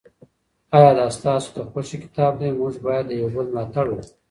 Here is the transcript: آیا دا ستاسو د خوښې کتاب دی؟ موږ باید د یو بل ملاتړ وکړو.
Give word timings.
آیا 0.77 0.91
دا 0.99 1.05
ستاسو 1.17 1.47
د 1.55 1.59
خوښې 1.69 1.97
کتاب 2.03 2.33
دی؟ 2.39 2.49
موږ 2.59 2.73
باید 2.85 3.05
د 3.07 3.11
یو 3.21 3.27
بل 3.35 3.45
ملاتړ 3.53 3.85
وکړو. 3.89 4.09